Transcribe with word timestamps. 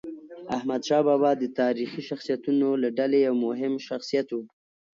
احمدشاه 0.55 1.01
بابا 1.07 1.31
د 1.37 1.43
تاریخي 1.59 2.01
شخصیتونو 2.09 2.67
له 2.81 2.89
ډلې 2.97 3.19
یو 3.27 3.35
مهم 3.45 3.73
شخصیت 3.87 4.27
و. 4.31 4.37